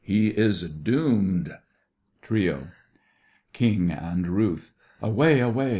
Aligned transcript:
He 0.03 0.29
is 0.29 0.63
doomed! 0.63 1.55
TRIO 2.23 2.69
KING 3.53 3.91
and 3.91 4.25
RUTH: 4.29 4.73
FREDERIC 4.99 5.03
Away, 5.15 5.39
away! 5.41 5.69